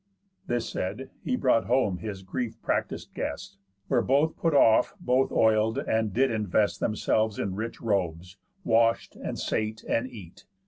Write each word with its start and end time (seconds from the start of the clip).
This 0.47 0.67
said, 0.67 1.11
he 1.23 1.35
brought 1.35 1.65
home 1.65 1.97
his 1.99 2.23
grief 2.23 2.59
practis'd 2.63 3.13
guest; 3.13 3.59
Where 3.87 4.01
both 4.01 4.35
put 4.35 4.55
off, 4.55 4.95
both 4.99 5.31
oil'd, 5.31 5.77
and 5.77 6.11
did 6.11 6.31
invest 6.31 6.79
Themselves 6.79 7.37
in 7.37 7.53
rich 7.53 7.79
robes, 7.79 8.37
wash'd, 8.63 9.15
and 9.15 9.37
sate, 9.37 9.83
and 9.87 10.07
eat. 10.07 10.45